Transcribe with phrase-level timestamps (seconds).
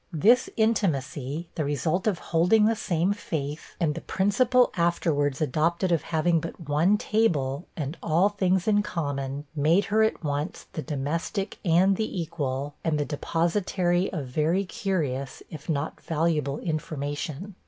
[0.11, 6.01] This intimacy, the result of holding the same faith, and the principle afterwards adopted of
[6.01, 11.59] having but one table, and all things in common, made her at once the domestic
[11.63, 17.53] and the equal, and the depositary of very curious, if not valuable information.